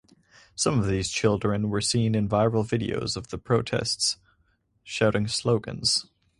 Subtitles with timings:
[0.55, 4.17] Some of these children were seen in viral videos of the protests
[4.83, 6.07] shouting slogans.